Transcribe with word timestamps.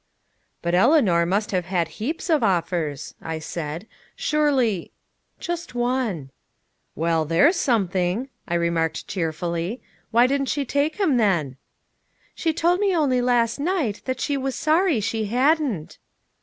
"But 0.63 0.73
Eleanor 0.73 1.27
must 1.27 1.51
have 1.51 1.65
had 1.65 1.87
heaps 1.87 2.27
of 2.27 2.41
offers," 2.41 3.13
I 3.21 3.37
said, 3.37 3.85
"surely" 4.15 4.93
"Just 5.39 5.75
one." 5.75 6.31
"Well, 6.95 7.23
one's 7.27 7.57
something," 7.57 8.29
I 8.47 8.55
remarked 8.55 9.07
cheerfully. 9.07 9.79
"Why 10.09 10.25
didn't 10.25 10.49
she 10.49 10.65
take 10.65 10.99
him 10.99 11.17
then?" 11.17 11.55
"She 12.33 12.51
told 12.51 12.79
me 12.79 12.95
only 12.95 13.21
last 13.21 13.59
night 13.59 14.01
that 14.05 14.19
she 14.19 14.37
was 14.37 14.55
sorry 14.55 15.01
she 15.01 15.25
hadn't!" 15.25 15.99